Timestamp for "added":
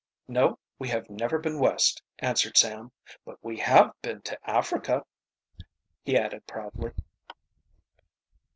6.17-6.47